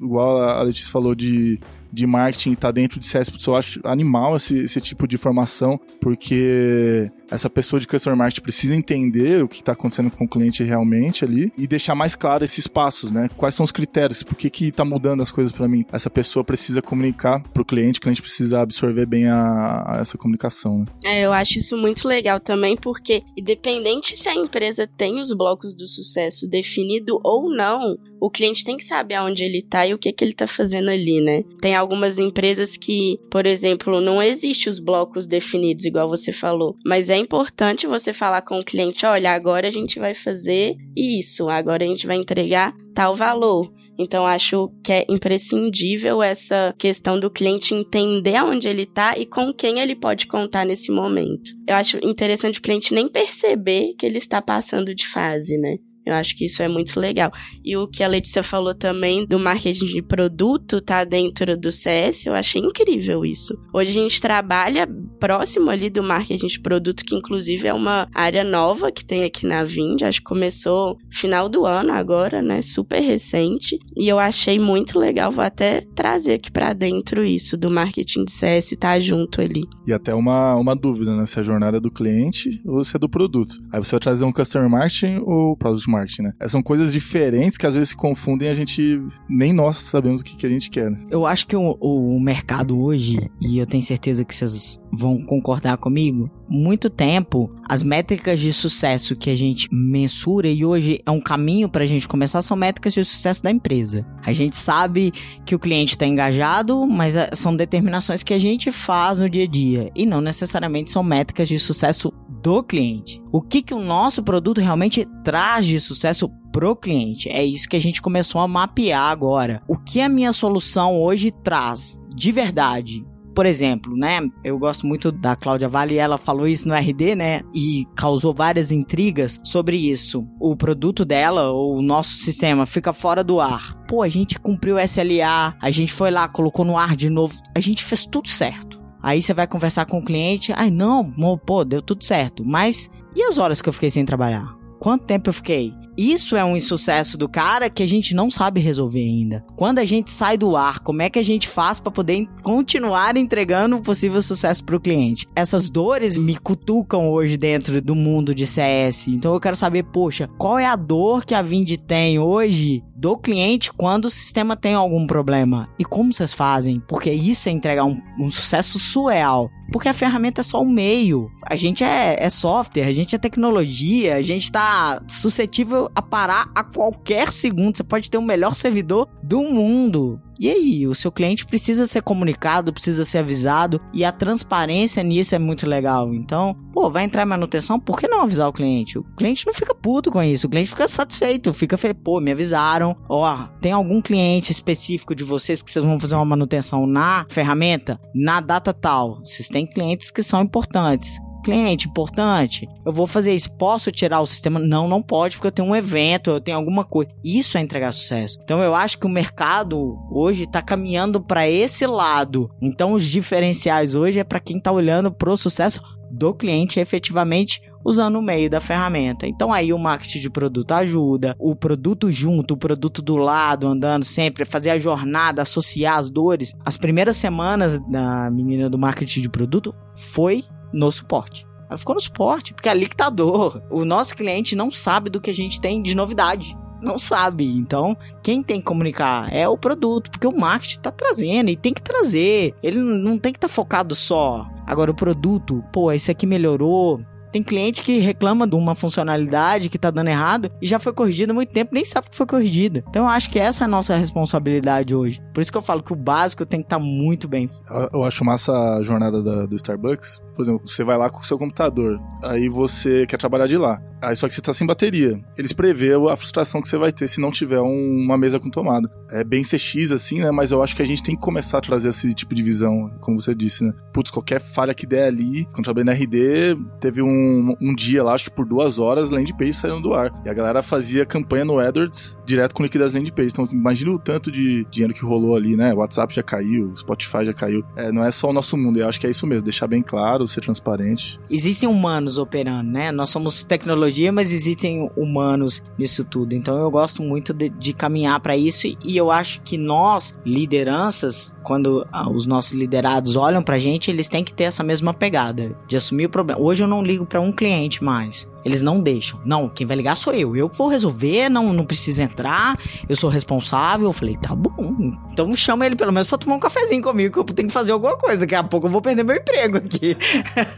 [0.02, 1.60] Igual a Letícia falou de
[1.92, 7.12] de marketing está dentro de CS, eu acho animal esse, esse tipo de formação, porque
[7.30, 11.26] essa pessoa de customer marketing precisa entender o que está acontecendo com o cliente realmente
[11.26, 13.30] ali e deixar mais claro esses passos, né?
[13.36, 14.24] Quais são os critérios?
[14.24, 15.86] Por que que tá mudando as coisas para mim?
[15.92, 20.80] Essa pessoa precisa comunicar pro cliente, o cliente precisa absorver bem a, a essa comunicação,
[20.80, 20.86] né?
[21.04, 25.76] É, eu acho isso muito legal também, porque independente se a empresa tem os blocos
[25.76, 29.98] do sucesso definido ou não, o cliente tem que saber aonde ele tá e o
[29.98, 31.44] que que ele tá fazendo ali, né?
[31.62, 37.10] Tem algumas empresas que, por exemplo, não existe os blocos definidos, igual você falou, mas
[37.10, 41.84] é importante você falar com o cliente: olha, agora a gente vai fazer isso, agora
[41.84, 43.72] a gente vai entregar tal valor.
[44.00, 49.52] Então, acho que é imprescindível essa questão do cliente entender aonde ele está e com
[49.52, 51.52] quem ele pode contar nesse momento.
[51.68, 55.78] Eu acho interessante o cliente nem perceber que ele está passando de fase, né?
[56.08, 57.30] Eu acho que isso é muito legal.
[57.66, 62.26] E o que a Letícia falou também do marketing de produto tá dentro do CS,
[62.26, 63.54] eu achei incrível isso.
[63.74, 64.88] Hoje a gente trabalha
[65.20, 69.46] próximo ali do marketing de produto, que inclusive é uma área nova que tem aqui
[69.46, 72.62] na Vind, acho que começou final do ano agora, né?
[72.62, 73.78] Super recente.
[73.98, 78.32] E eu achei muito legal, vou até trazer aqui para dentro isso do marketing de
[78.32, 79.64] CS tá junto ali.
[79.86, 81.26] E até uma, uma dúvida, né?
[81.26, 83.56] Se a jornada é do cliente ou se é do produto.
[83.74, 86.34] Aí você vai trazer um customer marketing ou product marketing marketing, né?
[86.48, 90.24] São coisas diferentes que às vezes se confundem e a gente nem nós sabemos o
[90.24, 90.90] que, que a gente quer.
[90.90, 91.00] Né?
[91.10, 95.78] Eu acho que o, o mercado hoje, e eu tenho certeza que vocês vão concordar
[95.78, 101.20] comigo, muito tempo as métricas de sucesso que a gente mensura e hoje é um
[101.20, 104.06] caminho para a gente começar são métricas de sucesso da empresa.
[104.24, 105.12] A gente sabe
[105.46, 109.44] que o cliente está engajado, mas eh, são determinações que a gente faz no dia
[109.44, 112.14] a dia e não necessariamente são métricas de sucesso
[112.48, 113.22] do cliente.
[113.30, 117.28] O que, que o nosso produto realmente traz de sucesso pro cliente?
[117.28, 119.62] É isso que a gente começou a mapear agora.
[119.68, 123.06] O que a minha solução hoje traz de verdade
[123.36, 124.20] por exemplo, né?
[124.44, 127.44] Eu gosto muito da Cláudia Vale ela falou isso no RD, né?
[127.54, 130.28] E causou várias intrigas sobre isso.
[130.40, 133.76] O produto dela, ou o nosso sistema, fica fora do ar.
[133.88, 137.60] Pô, a gente cumpriu SLA, a gente foi lá, colocou no ar de novo, a
[137.60, 138.87] gente fez tudo certo.
[139.02, 142.44] Aí você vai conversar com o cliente, ai não, pô, deu tudo certo.
[142.46, 144.56] Mas e as horas que eu fiquei sem trabalhar?
[144.80, 145.74] Quanto tempo eu fiquei?
[145.98, 149.44] Isso é um insucesso do cara que a gente não sabe resolver ainda.
[149.56, 153.18] Quando a gente sai do ar, como é que a gente faz para poder continuar
[153.18, 155.26] entregando um possível sucesso para o cliente?
[155.36, 159.08] Essas dores me cutucam hoje dentro do mundo de CS.
[159.08, 163.18] Então eu quero saber, poxa, qual é a dor que a Vind tem hoje do
[163.18, 165.68] cliente quando o sistema tem algum problema?
[165.80, 166.80] E como vocês fazem?
[166.88, 169.50] Porque isso é entregar um, um sucesso surreal.
[169.72, 171.32] Porque a ferramenta é só um meio.
[171.44, 176.50] A gente é, é software, a gente é tecnologia, a gente está suscetível a parar
[176.56, 177.76] a qualquer segundo.
[177.76, 180.22] Você pode ter o melhor servidor do mundo.
[180.40, 185.36] E aí, o seu cliente precisa ser comunicado, precisa ser avisado e a transparência nisso
[185.36, 186.14] é muito legal.
[186.14, 189.00] Então, pô, vai entrar manutenção, por que não avisar o cliente?
[189.00, 192.32] O cliente não fica puto com isso, o cliente fica satisfeito, fica feliz, pô, me
[192.32, 192.96] avisaram.
[193.10, 198.00] Ó, tem algum cliente específico de vocês que vocês vão fazer uma manutenção na ferramenta,
[198.14, 199.20] na data tal.
[199.24, 203.52] Vocês têm clientes que são importantes cliente importante, eu vou fazer isso.
[203.52, 204.60] Posso tirar o sistema?
[204.60, 207.12] Não, não pode, porque eu tenho um evento, eu tenho alguma coisa.
[207.24, 208.40] Isso é entregar sucesso.
[208.44, 212.50] Então eu acho que o mercado hoje está caminhando para esse lado.
[212.62, 217.62] Então os diferenciais hoje é para quem está olhando para o sucesso do cliente efetivamente
[217.84, 219.26] usando o meio da ferramenta.
[219.26, 224.04] Então aí o marketing de produto ajuda, o produto junto, o produto do lado, andando
[224.04, 226.54] sempre, fazer a jornada, associar as dores.
[226.66, 231.48] As primeiras semanas da menina do marketing de produto foi no suporte.
[231.70, 233.62] Ela ficou no suporte, porque é ali que tá a dor.
[233.70, 236.58] O nosso cliente não sabe do que a gente tem de novidade.
[236.82, 237.46] Não sabe.
[237.46, 241.74] Então, quem tem que comunicar é o produto, porque o marketing tá trazendo e tem
[241.74, 242.54] que trazer.
[242.62, 244.46] Ele não tem que estar tá focado só.
[244.66, 247.02] Agora, o produto, pô, esse aqui melhorou,
[247.32, 251.34] tem cliente que reclama de uma funcionalidade que tá dando errado e já foi corrigida
[251.34, 252.84] há muito tempo, nem sabe que foi corrigida.
[252.90, 255.22] Então eu acho que essa é a nossa responsabilidade hoje.
[255.34, 257.50] Por isso que eu falo que o básico tem que estar tá muito bem.
[257.94, 260.22] Eu acho massa a jornada da, do Starbucks.
[260.38, 263.82] Por exemplo, você vai lá com o seu computador, aí você quer trabalhar de lá.
[264.02, 265.20] Aí só que você tá sem bateria.
[265.36, 268.50] Eles prevê a frustração que você vai ter se não tiver um, uma mesa com
[268.50, 268.90] tomada.
[269.10, 270.30] É bem CX assim, né?
[270.30, 272.92] Mas eu acho que a gente tem que começar a trazer esse tipo de visão,
[273.00, 273.74] como você disse, né?
[273.92, 275.46] Putz, qualquer falha que der ali.
[275.46, 279.36] Quando trabalhei na RD, teve um, um dia lá, acho que por duas horas, landing
[279.36, 280.14] page saindo do ar.
[280.24, 283.30] E a galera fazia campanha no AdWords direto com liquidez landing page.
[283.32, 285.74] Então imagina o tanto de dinheiro que rolou ali, né?
[285.74, 287.64] O WhatsApp já caiu, o Spotify já caiu.
[287.76, 288.78] É, não é só o nosso mundo.
[288.78, 291.20] Eu acho que é isso mesmo, deixar bem claro, ser transparente.
[291.30, 292.92] Existem humanos operando, né?
[292.92, 296.34] Nós somos tecnologia mas existem humanos nisso tudo.
[296.34, 301.36] Então eu gosto muito de, de caminhar para isso e eu acho que nós, lideranças,
[301.44, 305.58] quando ah, os nossos liderados olham pra gente, eles têm que ter essa mesma pegada
[305.68, 306.42] de assumir o problema.
[306.42, 308.28] Hoje eu não ligo para um cliente mais.
[308.48, 309.20] Eles não deixam.
[309.26, 310.34] Não, quem vai ligar sou eu.
[310.34, 312.58] Eu vou resolver, não, não precisa entrar,
[312.88, 313.88] eu sou responsável.
[313.88, 314.96] Eu falei, tá bom.
[315.12, 317.74] Então chama ele pelo menos pra tomar um cafezinho comigo, que eu tenho que fazer
[317.74, 318.22] alguma coisa.
[318.22, 319.98] Daqui a pouco eu vou perder meu emprego aqui.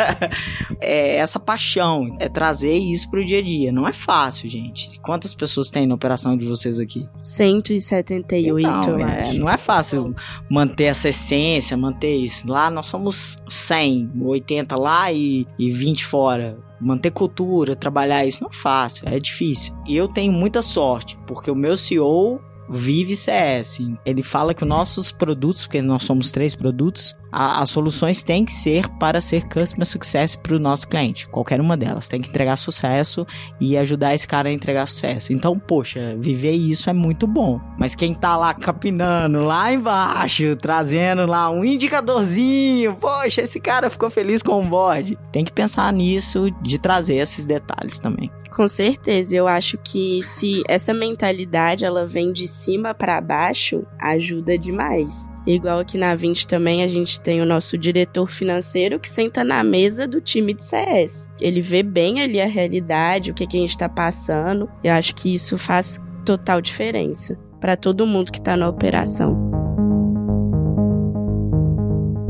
[0.79, 3.71] é essa paixão, é trazer isso pro dia a dia.
[3.71, 4.99] Não é fácil, gente.
[4.99, 7.09] Quantas pessoas tem na operação de vocês aqui?
[7.17, 10.13] 178, então, é, Não é fácil
[10.47, 12.47] manter essa essência, manter isso.
[12.47, 18.49] Lá nós somos 100, 80 lá e, e 20 fora manter cultura, trabalhar isso não
[18.49, 19.75] é fácil, é difícil.
[19.85, 22.39] E eu tenho muita sorte, porque o meu CEO
[22.69, 23.79] vive CS.
[24.05, 28.45] Ele fala que os nossos produtos, porque nós somos três produtos, a, as soluções têm
[28.45, 31.27] que ser para ser customer success para o nosso cliente.
[31.27, 33.25] Qualquer uma delas tem que entregar sucesso
[33.59, 35.33] e ajudar esse cara a entregar sucesso.
[35.33, 37.59] Então, poxa, viver isso é muito bom.
[37.77, 44.09] Mas quem tá lá capinando lá embaixo, trazendo lá um indicadorzinho, poxa, esse cara ficou
[44.09, 45.17] feliz com o board.
[45.31, 48.31] Tem que pensar nisso de trazer esses detalhes também.
[48.59, 54.57] Com certeza, eu acho que se essa mentalidade ela vem de cima para baixo, ajuda
[54.57, 55.29] demais.
[55.47, 59.63] Igual aqui na 20 também a gente tem o nosso diretor financeiro que senta na
[59.63, 61.31] mesa do time de CS.
[61.39, 64.69] Ele vê bem ali a realidade, o que, que a gente está passando.
[64.83, 69.68] Eu acho que isso faz total diferença para todo mundo que está na operação.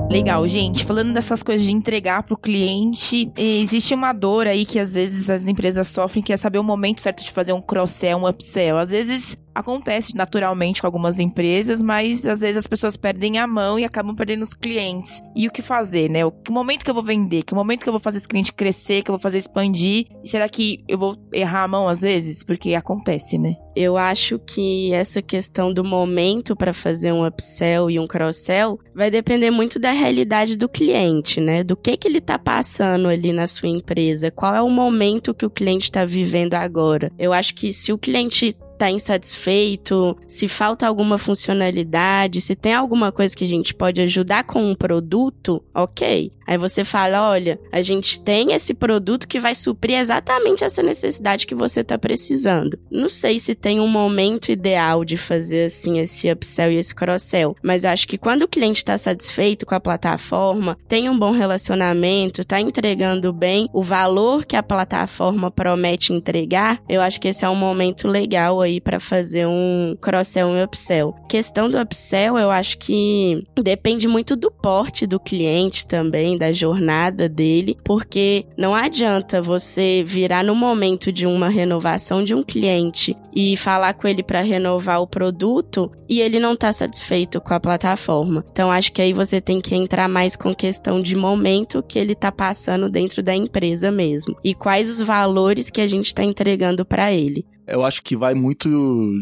[0.10, 0.86] Legal, gente.
[0.86, 5.48] Falando dessas coisas de entregar pro cliente, existe uma dor aí que às vezes as
[5.48, 8.78] empresas sofrem, que é saber o momento certo de fazer um cross-sell, um upsell.
[8.78, 13.80] Às vezes acontece naturalmente com algumas empresas, mas às vezes as pessoas perdem a mão
[13.80, 15.22] e acabam perdendo os clientes.
[15.36, 16.26] E o que fazer, né?
[16.26, 17.44] O que momento que eu vou vender?
[17.44, 19.02] Que momento que eu vou fazer esse cliente crescer?
[19.02, 20.06] Que eu vou fazer expandir?
[20.24, 22.44] E será que eu vou errar a mão às vezes?
[22.44, 23.56] Porque acontece, né?
[23.76, 29.12] Eu acho que essa questão do momento para fazer um upsell e um cross-sell vai
[29.12, 31.64] depender muito da realidade do cliente, né?
[31.64, 35.46] Do que que ele tá passando ali na sua empresa, qual é o momento que
[35.46, 37.12] o cliente está vivendo agora.
[37.20, 43.12] Eu acho que se o cliente tá insatisfeito, se falta alguma funcionalidade, se tem alguma
[43.12, 46.32] coisa que a gente pode ajudar com um produto, ok.
[46.48, 51.46] Aí você fala: olha, a gente tem esse produto que vai suprir exatamente essa necessidade
[51.46, 52.80] que você está precisando.
[52.90, 57.56] Não sei se tem um momento ideal de fazer assim esse upsell e esse cross-sell,
[57.62, 61.32] mas eu acho que quando o cliente está satisfeito com a plataforma, tem um bom
[61.32, 67.44] relacionamento, está entregando bem o valor que a plataforma promete entregar, eu acho que esse
[67.44, 71.14] é um momento legal aí para fazer um cross-sell e um upsell.
[71.28, 77.28] Questão do upsell, eu acho que depende muito do porte do cliente também da jornada
[77.28, 83.56] dele, porque não adianta você virar no momento de uma renovação de um cliente e
[83.58, 88.44] falar com ele para renovar o produto e ele não tá satisfeito com a plataforma.
[88.52, 92.16] Então acho que aí você tem que entrar mais com questão de momento que ele
[92.16, 96.86] tá passando dentro da empresa mesmo e quais os valores que a gente tá entregando
[96.86, 97.46] para ele.
[97.68, 98.70] Eu acho que vai muito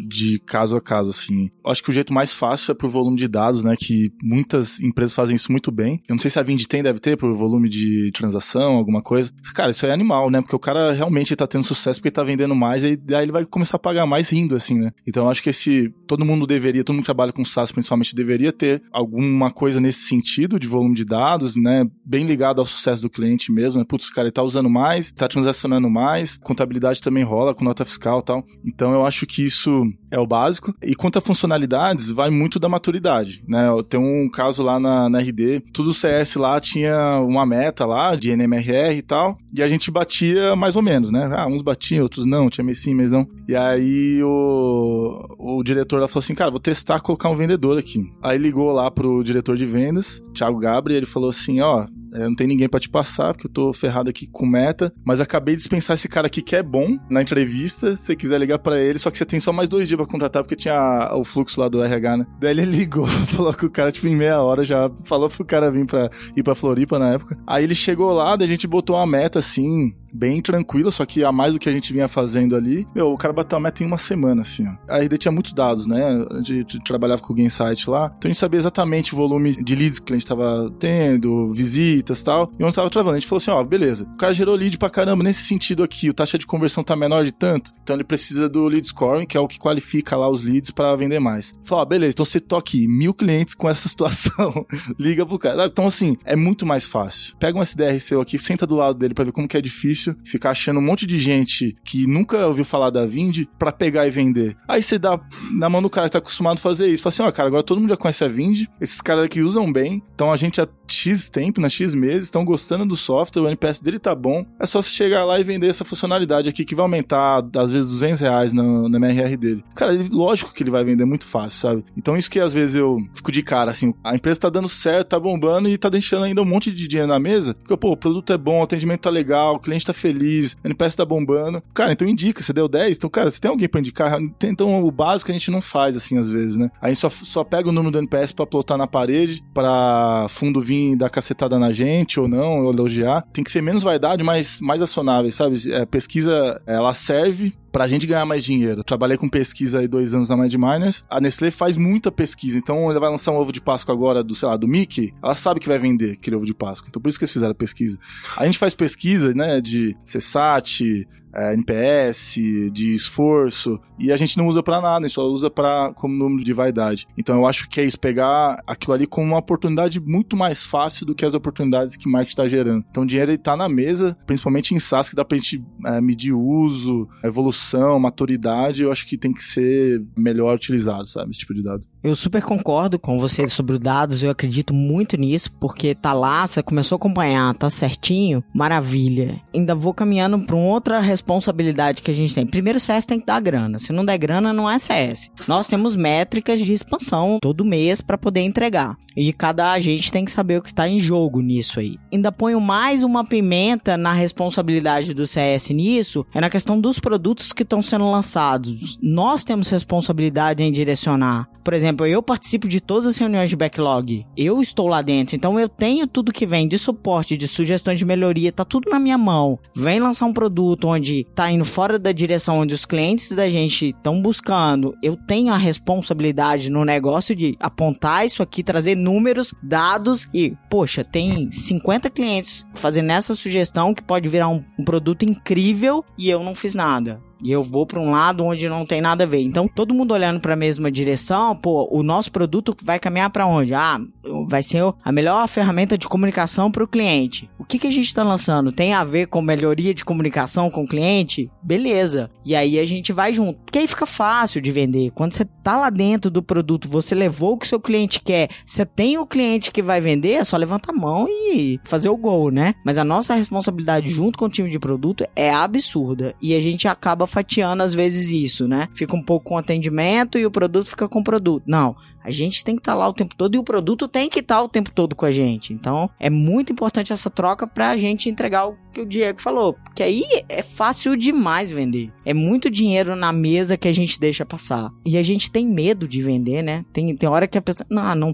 [0.07, 1.49] de caso a caso, assim.
[1.63, 3.75] Eu acho que o jeito mais fácil é por volume de dados, né?
[3.77, 5.99] Que muitas empresas fazem isso muito bem.
[6.07, 9.31] Eu não sei se a Vind tem, deve ter, por volume de transação, alguma coisa.
[9.55, 10.41] Cara, isso é animal, né?
[10.41, 13.45] Porque o cara realmente tá tendo sucesso porque tá vendendo mais e aí ele vai
[13.45, 14.91] começar a pagar mais rindo, assim, né?
[15.07, 15.91] Então eu acho que esse.
[16.07, 20.01] Todo mundo deveria, todo mundo que trabalha com SaaS principalmente, deveria ter alguma coisa nesse
[20.07, 21.85] sentido de volume de dados, né?
[22.05, 23.85] Bem ligado ao sucesso do cliente mesmo, né?
[23.87, 28.19] Putz, cara ele tá usando mais, tá transacionando mais, contabilidade também rola com nota fiscal
[28.19, 28.45] e tal tal.
[28.65, 30.73] Então eu acho que isso é o básico.
[30.81, 33.67] E quanto a funcionalidades, vai muito da maturidade, né?
[33.87, 38.35] Tem um caso lá na, na RD, tudo CS lá tinha uma meta lá de
[38.35, 41.29] NMRR e tal, e a gente batia mais ou menos, né?
[41.31, 43.27] Ah, uns batiam, outros não, tinha mês sim, mês não.
[43.47, 48.03] E aí o, o diretor lá falou assim, cara, vou testar colocar um vendedor aqui.
[48.21, 52.19] Aí ligou lá pro diretor de vendas, Thiago Gabri, e ele falou assim, ó, é,
[52.23, 54.93] não tem ninguém para te passar, porque eu tô ferrado aqui com meta.
[55.03, 57.95] Mas acabei de dispensar esse cara aqui que é bom na entrevista.
[57.97, 60.07] Se você quiser ligar para ele, só que você tem só mais dois dias pra
[60.07, 62.27] contratar, porque tinha o fluxo lá do RH, né?
[62.39, 65.69] Daí ele ligou, falou que o cara, tipo, em meia hora já falou pro cara
[65.69, 67.37] vir pra ir pra Floripa na época.
[67.45, 71.23] Aí ele chegou lá, daí a gente botou uma meta assim, bem tranquila, só que
[71.23, 73.83] a mais do que a gente vinha fazendo ali, meu, o cara bateu a meta
[73.83, 74.75] em uma semana, assim, ó.
[74.87, 76.25] A RD tinha muitos dados, né?
[76.31, 79.75] A gente trabalhava com o Gainsight lá, então a gente sabia exatamente o volume de
[79.75, 83.17] leads que a gente tava tendo, visitas e tal, e onde tava travando.
[83.17, 86.09] A gente falou assim, ó, beleza, o cara gerou lead pra caramba, nesse sentido aqui,
[86.09, 89.37] o taxa de conversão tá menor de tanto, então ele precisa do lead scoring, que
[89.37, 91.53] é o que qualifica lá os leads para vender mais.
[91.61, 94.65] Falou, ó, beleza, então você toque mil clientes com essa situação,
[94.99, 95.65] liga pro cara.
[95.65, 97.35] Então, assim, é muito mais fácil.
[97.37, 100.04] Pega um SDR seu aqui, senta do lado dele para ver como que é difícil
[100.05, 104.05] difícil ficar achando um monte de gente que nunca ouviu falar da Vind para pegar
[104.07, 104.55] e vender.
[104.67, 105.19] Aí você dá
[105.51, 107.03] na mão do cara que tá acostumado a fazer isso.
[107.03, 109.71] Fala assim, ó, cara, agora todo mundo já conhece a Vind, esses caras aqui usam
[109.71, 113.43] bem, então a gente há X tempo, na né, X meses, estão gostando do software,
[113.43, 114.45] o NPS dele tá bom.
[114.59, 117.89] É só você chegar lá e vender essa funcionalidade aqui que vai aumentar, às vezes,
[117.89, 119.63] 200 reais na, na MRR dele.
[119.73, 121.85] Cara, ele, lógico que ele vai vender muito fácil, sabe?
[121.97, 125.09] Então isso que às vezes eu fico de cara, assim, a empresa tá dando certo,
[125.09, 127.97] tá bombando e tá deixando ainda um monte de dinheiro na mesa, porque, pô, o
[127.97, 131.61] produto é bom, o atendimento tá legal, o cliente tá feliz, NPS tá bombando.
[131.73, 134.19] Cara, então indica, você deu 10, então, cara, você tem alguém pra indicar?
[134.43, 136.69] Então, o básico a gente não faz, assim, às vezes, né?
[136.81, 140.59] A gente só, só pega o número do NPS pra plotar na parede, pra fundo
[140.61, 143.21] vir dar cacetada na gente ou não, ou elogiar.
[143.33, 145.57] Tem que ser menos vaidade, mas mais acionável, sabe?
[145.71, 148.85] É, pesquisa, ela serve pra gente ganhar mais dinheiro.
[148.85, 151.03] Trabalhei com pesquisa aí dois anos na Mind Miners.
[151.09, 154.33] A Nestlé faz muita pesquisa, então ela vai lançar um ovo de Páscoa agora do,
[154.33, 156.87] sei lá, do Mickey, ela sabe que vai vender aquele ovo de Páscoa.
[156.87, 157.99] Então por isso que eles fizeram a pesquisa.
[158.37, 161.05] A gente faz pesquisa, né, de CSAT,
[161.35, 162.35] é, NPS,
[162.71, 166.15] de esforço, e a gente não usa para nada, a gente só usa para como
[166.15, 167.07] número de vaidade.
[167.17, 171.05] Então eu acho que é isso, pegar aquilo ali como uma oportunidade muito mais fácil
[171.05, 172.85] do que as oportunidades que o marketing está gerando.
[172.89, 176.33] Então o dinheiro está na mesa, principalmente em SaaS, que dá pra gente é, medir
[176.33, 181.63] uso, evolução, maturidade, eu acho que tem que ser melhor utilizado, sabe, esse tipo de
[181.63, 181.85] dado.
[182.03, 186.45] Eu super concordo com você sobre os dados, eu acredito muito nisso, porque tá lá,
[186.45, 189.41] você começou a acompanhar, tá certinho, maravilha.
[189.53, 192.45] Ainda vou caminhando para outra responsabilidade que a gente tem.
[192.45, 193.79] Primeiro, o CS tem que dar grana.
[193.79, 195.31] Se não der grana, não é CS.
[195.47, 198.95] Nós temos métricas de expansão todo mês para poder entregar.
[199.17, 201.97] E cada agente tem que saber o que está em jogo nisso aí.
[202.13, 207.51] Ainda ponho mais uma pimenta na responsabilidade do CS nisso, é na questão dos produtos
[207.51, 208.97] que estão sendo lançados.
[209.01, 211.47] Nós temos responsabilidade em direcionar.
[211.63, 214.23] Por exemplo, eu participo de todas as reuniões de backlog.
[214.37, 218.05] Eu estou lá dentro, então eu tenho tudo que vem de suporte, de sugestões de
[218.05, 219.57] melhoria, tá tudo na minha mão.
[219.75, 223.89] Vem lançar um produto onde tá indo fora da direção onde os clientes da gente
[223.89, 224.95] estão buscando.
[225.01, 231.03] Eu tenho a responsabilidade no negócio de apontar isso aqui, trazer números, dados e, poxa,
[231.03, 236.43] tem 50 clientes fazendo essa sugestão que pode virar um, um produto incrível e eu
[236.43, 239.41] não fiz nada e eu vou para um lado onde não tem nada a ver.
[239.41, 243.45] Então, todo mundo olhando para a mesma direção, pô, o nosso produto vai caminhar para
[243.45, 243.73] onde?
[243.73, 243.99] Ah,
[244.47, 247.49] vai ser a melhor ferramenta de comunicação para o cliente.
[247.59, 248.71] O que, que a gente está lançando?
[248.71, 251.49] Tem a ver com melhoria de comunicação com o cliente?
[251.61, 252.29] Beleza.
[252.45, 253.59] E aí a gente vai junto.
[253.59, 255.11] Porque aí fica fácil de vender.
[255.11, 258.85] Quando você tá lá dentro do produto, você levou o que seu cliente quer, você
[258.85, 262.51] tem o cliente que vai vender, é só levantar a mão e fazer o gol,
[262.51, 262.75] né?
[262.83, 266.35] Mas a nossa responsabilidade junto com o time de produto é absurda.
[266.41, 268.87] E a gente acaba fatiando às vezes isso, né?
[268.93, 271.63] Fica um pouco com atendimento e o produto fica com o produto.
[271.65, 274.27] Não, a gente tem que estar tá lá o tempo todo e o produto tem
[274.27, 275.73] que estar tá o tempo todo com a gente.
[275.73, 279.73] Então, é muito importante essa troca para a gente entregar o que o Diego falou,
[279.73, 282.11] porque aí é fácil demais vender.
[282.25, 284.89] É muito dinheiro na mesa que a gente deixa passar.
[285.05, 286.83] E a gente tem medo de vender, né?
[286.91, 288.33] Tem, tem hora que a pessoa, não, não,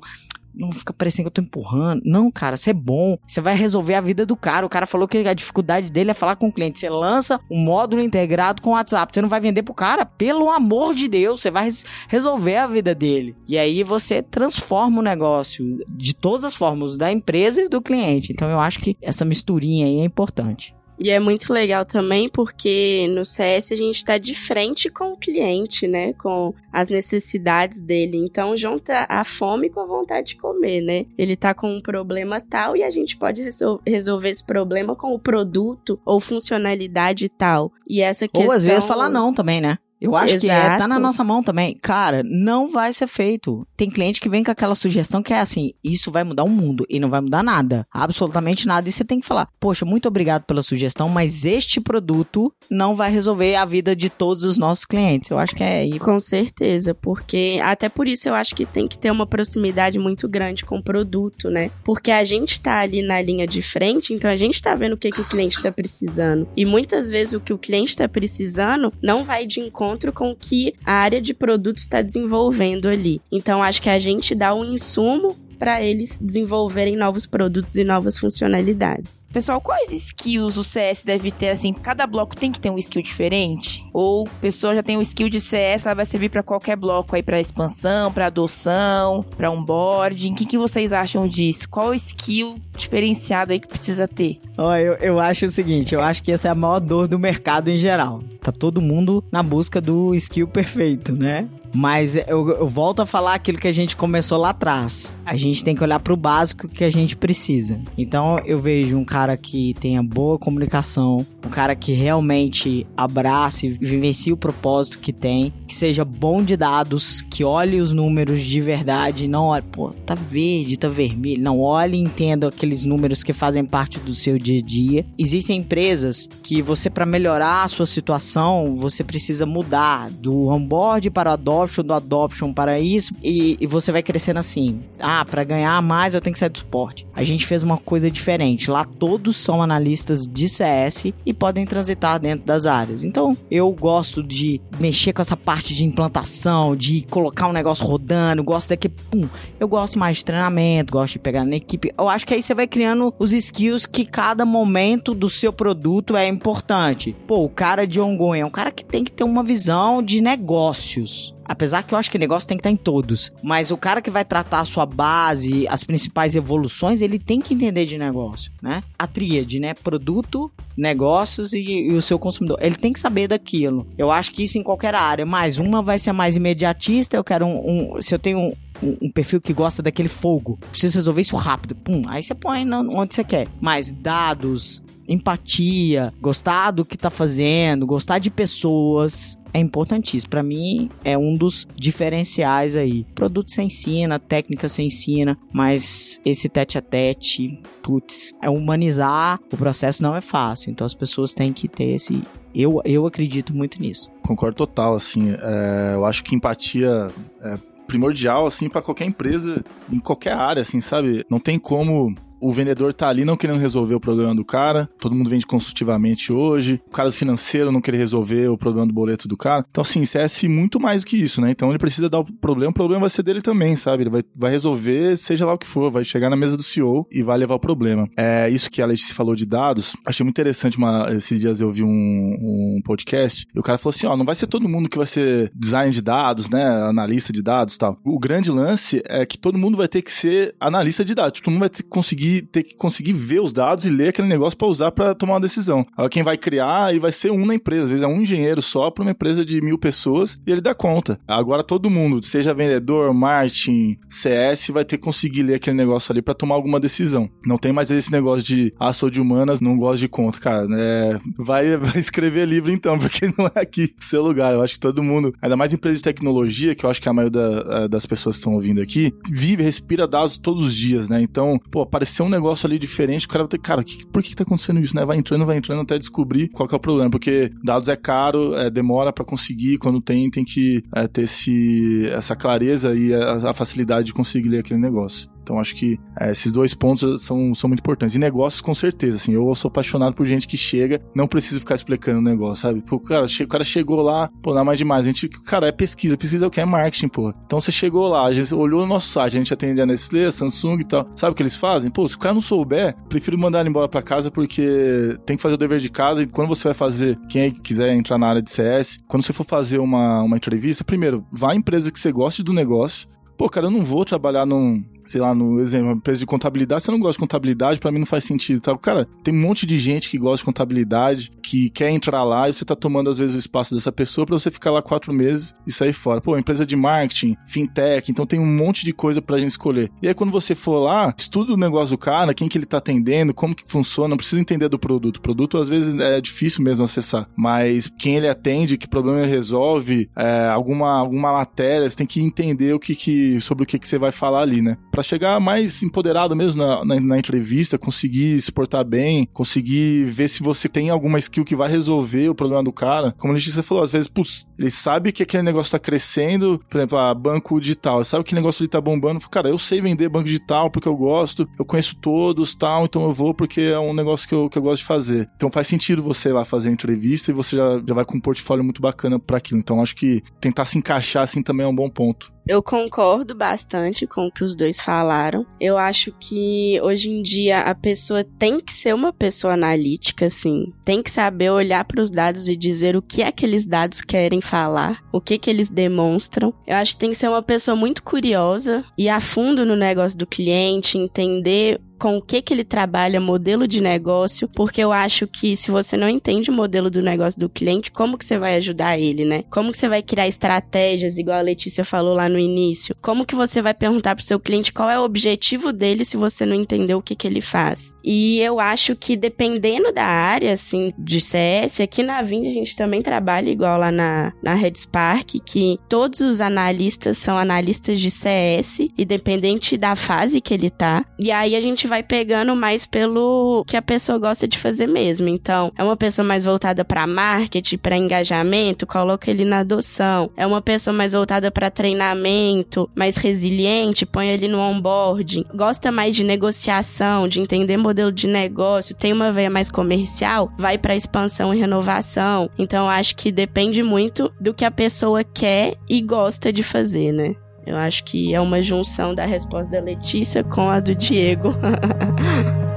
[0.53, 2.01] não fica parecendo que eu tô empurrando.
[2.05, 3.17] Não, cara, você é bom.
[3.27, 4.65] Você vai resolver a vida do cara.
[4.65, 6.79] O cara falou que a dificuldade dele é falar com o cliente.
[6.79, 9.13] Você lança um módulo integrado com o WhatsApp.
[9.13, 10.05] Você não vai vender pro cara?
[10.05, 11.69] Pelo amor de Deus, você vai
[12.07, 13.35] resolver a vida dele.
[13.47, 18.31] E aí você transforma o negócio de todas as formas, da empresa e do cliente.
[18.31, 20.75] Então eu acho que essa misturinha aí é importante.
[21.03, 25.17] E é muito legal também porque no CS a gente está de frente com o
[25.17, 26.13] cliente, né?
[26.13, 28.17] Com as necessidades dele.
[28.17, 31.05] Então junta a fome com a vontade de comer, né?
[31.17, 35.13] Ele tá com um problema tal e a gente pode resol resolver esse problema com
[35.13, 37.71] o produto ou funcionalidade tal.
[37.89, 38.47] E essa questão...
[38.47, 39.79] Ou às vezes falar não também, né?
[40.01, 40.41] Eu acho Exato.
[40.41, 41.77] que é, tá na nossa mão também.
[41.79, 43.67] Cara, não vai ser feito.
[43.77, 46.87] Tem cliente que vem com aquela sugestão que é assim: isso vai mudar o mundo
[46.89, 47.85] e não vai mudar nada.
[47.93, 48.89] Absolutamente nada.
[48.89, 53.11] E você tem que falar: poxa, muito obrigado pela sugestão, mas este produto não vai
[53.11, 55.29] resolver a vida de todos os nossos clientes.
[55.29, 55.99] Eu acho que é aí.
[55.99, 60.27] Com certeza, porque até por isso eu acho que tem que ter uma proximidade muito
[60.27, 61.69] grande com o produto, né?
[61.83, 64.97] Porque a gente tá ali na linha de frente, então a gente tá vendo o
[64.97, 66.47] que, que o cliente tá precisando.
[66.57, 70.31] E muitas vezes o que o cliente tá precisando não vai de encontro encontro com
[70.31, 73.21] o que a área de produtos está desenvolvendo ali.
[73.31, 78.17] Então, acho que a gente dá um insumo para eles desenvolverem novos produtos e novas
[78.17, 79.23] funcionalidades.
[79.31, 81.71] Pessoal, quais skills o CS deve ter assim?
[81.71, 83.85] Cada bloco tem que ter um skill diferente?
[83.93, 87.15] Ou a pessoa já tem um skill de CS, ela vai servir para qualquer bloco
[87.15, 90.31] aí para expansão, para adoção, para onboarding?
[90.31, 91.69] O que, que vocês acham disso?
[91.69, 94.41] Qual o skill diferenciado aí que precisa ter?
[94.57, 97.19] Ó, eu, eu acho o seguinte, eu acho que essa é a maior dor do
[97.19, 98.23] mercado em geral.
[98.41, 101.47] Tá todo mundo na busca do skill perfeito, né?
[101.73, 105.11] Mas eu, eu, volto a falar aquilo que a gente começou lá atrás.
[105.25, 107.79] A gente tem que olhar para o básico que a gente precisa.
[107.97, 114.33] Então eu vejo um cara que tenha boa comunicação, um cara que realmente abrace, vivencie
[114.33, 119.27] o propósito que tem, que seja bom de dados, que olhe os números de verdade,
[119.27, 121.41] não olhe, pô, tá verde, tá vermelho.
[121.41, 125.05] Não, olhe e entenda aqueles números que fazem parte do seu dia a dia.
[125.17, 131.29] Existem empresas que você, para melhorar a sua situação, você precisa mudar do onboard para
[131.29, 134.81] o adoption adoption, do adoption para isso, e, e você vai crescendo assim.
[134.99, 137.07] Ah, para ganhar mais eu tenho que sair do suporte.
[137.15, 138.69] A gente fez uma coisa diferente.
[138.69, 143.03] Lá todos são analistas de CS e podem transitar dentro das áreas.
[143.03, 148.43] Então, eu gosto de mexer com essa parte de implantação, de colocar um negócio rodando,
[148.43, 149.27] gosto daqui, pum.
[149.59, 151.91] Eu gosto mais de treinamento, gosto de pegar na equipe.
[151.97, 156.15] Eu acho que aí você vai criando os skills que cada momento do seu produto
[156.15, 157.15] é importante.
[157.27, 160.21] Pô, o cara de ongoing é um cara que tem que ter uma visão de
[160.21, 161.33] negócios.
[161.51, 163.29] Apesar que eu acho que negócio tem que estar em todos.
[163.43, 167.53] Mas o cara que vai tratar a sua base, as principais evoluções, ele tem que
[167.53, 168.81] entender de negócio, né?
[168.97, 169.73] A tríade, né?
[169.73, 172.57] Produto, negócios e, e, o seu consumidor.
[172.61, 173.85] Ele tem que saber daquilo.
[173.97, 175.25] Eu acho que isso em qualquer área.
[175.25, 177.17] Mais uma vai ser mais imediatista.
[177.17, 177.95] Eu quero um.
[177.95, 181.35] um se eu tenho um, um, um, perfil que gosta daquele fogo, preciso resolver isso
[181.35, 181.75] rápido.
[181.75, 183.49] Pum, aí você põe onde você quer.
[183.59, 190.29] Mas dados, empatia, gostar do que tá fazendo, gostar de pessoas, é importantíssimo.
[190.29, 193.05] Para mim, é um dos diferenciais aí.
[193.15, 199.57] Produto você ensina, técnica você ensina, mas esse tete a tete, putz, é humanizar o
[199.57, 200.71] processo não é fácil.
[200.71, 202.23] Então as pessoas têm que ter esse.
[202.53, 204.09] Eu, eu acredito muito nisso.
[204.21, 205.31] Concordo total, assim.
[205.31, 207.07] É, eu acho que empatia
[207.41, 207.53] é
[207.87, 211.25] primordial, assim, para qualquer empresa, em qualquer área, assim, sabe?
[211.29, 215.15] Não tem como o vendedor tá ali não querendo resolver o problema do cara, todo
[215.15, 219.27] mundo vende consultivamente hoje, o cara do financeiro não quer resolver o problema do boleto
[219.27, 219.65] do cara.
[219.69, 221.51] Então, assim, CS muito mais do que isso, né?
[221.51, 224.03] Então ele precisa dar o problema, o problema vai ser dele também, sabe?
[224.03, 227.05] Ele vai, vai resolver, seja lá o que for, vai chegar na mesa do CEO
[227.11, 228.09] e vai levar o problema.
[228.17, 229.93] É isso que a Letícia falou de dados.
[230.05, 233.91] Achei muito interessante, uma, esses dias eu vi um, um podcast, e o cara falou
[233.95, 236.65] assim: ó, não vai ser todo mundo que vai ser design de dados, né?
[236.83, 237.99] Analista de dados tal.
[238.03, 241.39] O grande lance é que todo mundo vai ter que ser analista de dados.
[241.39, 244.27] Todo mundo vai ter que conseguir ter que conseguir ver os dados e ler aquele
[244.27, 245.83] negócio para usar para tomar uma decisão.
[245.93, 248.61] Agora, quem vai criar e vai ser um na empresa, às vezes é um engenheiro
[248.61, 251.19] só para uma empresa de mil pessoas e ele dá conta.
[251.27, 256.21] Agora todo mundo, seja vendedor, marketing, CS, vai ter que conseguir ler aquele negócio ali
[256.21, 257.29] para tomar alguma decisão.
[257.45, 260.67] Não tem mais esse negócio de, ah, sou de humanas, não gosto de conta, cara.
[260.71, 264.53] É, vai, vai escrever livro então, porque não é aqui seu lugar.
[264.53, 267.13] Eu acho que todo mundo, ainda mais empresa de tecnologia, que eu acho que a
[267.13, 271.21] maioria da, das pessoas que estão ouvindo aqui, vive, respira dados todos os dias, né?
[271.21, 274.29] Então, pô, apareceu um negócio ali diferente, o cara vai ter, cara, que, por que,
[274.29, 275.05] que tá acontecendo isso, né?
[275.05, 278.55] Vai entrando, vai entrando até descobrir qual que é o problema, porque dados é caro,
[278.55, 283.49] é, demora para conseguir, quando tem, tem que é, ter esse, essa clareza e a,
[283.49, 285.29] a facilidade de conseguir ler aquele negócio.
[285.41, 288.15] Então acho que é, esses dois pontos são, são muito importantes.
[288.15, 291.75] E negócios, com certeza, assim, eu sou apaixonado por gente que chega, não preciso ficar
[291.75, 292.81] explicando o negócio, sabe?
[292.81, 295.05] Pô, cara, o cara chegou lá, pô, nada mais demais.
[295.05, 296.61] A gente, cara, é pesquisa, pesquisa é o que?
[296.61, 297.33] É marketing, pô.
[297.45, 300.25] Então você chegou lá, a gente olhou o nosso site, a gente atende a Nestlé,
[300.25, 301.05] a Samsung e tal.
[301.15, 301.89] Sabe o que eles fazem?
[301.89, 305.41] Pô, se o cara não souber, prefiro mandar ele embora para casa porque tem que
[305.41, 308.27] fazer o dever de casa e quando você vai fazer, quem é quiser entrar na
[308.27, 311.99] área de CS, quando você for fazer uma, uma entrevista, primeiro, vá à empresa que
[311.99, 313.07] você goste do negócio.
[313.37, 316.91] Pô, cara, eu não vou trabalhar num, sei lá, no exemplo, empresa de contabilidade, você
[316.91, 318.77] não gosta de contabilidade, para mim não faz sentido, tá?
[318.77, 322.53] Cara, tem um monte de gente que gosta de contabilidade, que quer entrar lá e
[322.53, 325.53] você tá tomando às vezes o espaço dessa pessoa para você ficar lá quatro meses
[325.67, 326.21] e sair fora.
[326.21, 329.91] Pô, empresa de marketing, fintech, então tem um monte de coisa pra gente escolher.
[330.01, 332.77] E aí quando você for lá, estuda o negócio do cara, quem que ele tá
[332.77, 335.17] atendendo, como que funciona, não precisa entender do produto.
[335.17, 339.29] O produto às vezes é difícil mesmo acessar, mas quem ele atende, que problema ele
[339.29, 343.77] resolve, é, alguma, alguma matéria, você tem que entender o que, que sobre o que,
[343.77, 344.77] que você vai falar ali, né?
[344.89, 350.05] Pra para chegar mais empoderado mesmo na, na, na, entrevista, conseguir se portar bem, conseguir
[350.05, 353.11] ver se você tem alguma skill que vai resolver o problema do cara.
[353.17, 356.77] Como a Letícia falou, às vezes, putz, ele sabe que aquele negócio tá crescendo, por
[356.77, 360.25] exemplo, a banco digital, sabe que negócio ali tá bombando, cara, eu sei vender banco
[360.25, 364.27] digital porque eu gosto, eu conheço todos, tal, então eu vou porque é um negócio
[364.27, 365.27] que eu, que eu gosto de fazer.
[365.35, 368.17] Então faz sentido você ir lá fazer a entrevista e você já, já vai com
[368.17, 369.59] um portfólio muito bacana para aquilo.
[369.59, 372.31] Então acho que tentar se encaixar assim também é um bom ponto.
[372.47, 375.45] Eu concordo bastante com o que os dois falaram.
[375.59, 380.73] Eu acho que hoje em dia a pessoa tem que ser uma pessoa analítica, assim.
[380.83, 385.01] Tem que saber olhar para os dados e dizer o que aqueles dados querem falar,
[385.11, 386.53] o que que eles demonstram.
[386.65, 390.17] Eu acho que tem que ser uma pessoa muito curiosa e a fundo no negócio
[390.17, 395.27] do cliente, entender com o que que ele trabalha, modelo de negócio, porque eu acho
[395.27, 398.55] que se você não entende o modelo do negócio do cliente, como que você vai
[398.55, 399.43] ajudar ele, né?
[399.51, 402.95] Como que você vai criar estratégias, igual a Letícia falou lá no início?
[402.99, 406.43] Como que você vai perguntar pro seu cliente qual é o objetivo dele se você
[406.43, 407.93] não entendeu o que que ele faz?
[408.03, 412.75] E eu acho que dependendo da área, assim, de CS, aqui na Vind a gente
[412.75, 418.09] também trabalha igual lá na, na Red Spark, que todos os analistas são analistas de
[418.09, 421.05] CS, independente da fase que ele tá.
[421.19, 425.27] E aí a gente vai pegando mais pelo que a pessoa gosta de fazer mesmo.
[425.27, 430.31] Então, é uma pessoa mais voltada para marketing, para engajamento, coloca ele na adoção.
[430.37, 435.43] É uma pessoa mais voltada para treinamento, mais resiliente, põe ele no onboarding.
[435.53, 440.77] Gosta mais de negociação, de entender modelo de negócio, tem uma veia mais comercial, vai
[440.77, 442.49] para expansão e renovação.
[442.57, 447.35] Então, acho que depende muito do que a pessoa quer e gosta de fazer, né?
[447.65, 451.55] Eu acho que é uma junção da resposta da Letícia com a do Diego.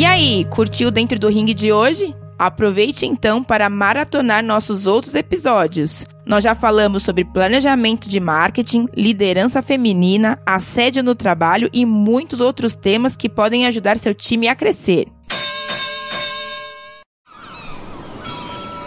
[0.00, 2.14] E aí, curtiu dentro do ringue de hoje?
[2.38, 6.06] Aproveite então para maratonar nossos outros episódios.
[6.24, 12.74] Nós já falamos sobre planejamento de marketing, liderança feminina, assédio no trabalho e muitos outros
[12.74, 15.08] temas que podem ajudar seu time a crescer.